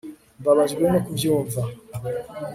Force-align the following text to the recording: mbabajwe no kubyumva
mbabajwe 0.39 0.83
no 0.93 0.99
kubyumva 1.05 1.61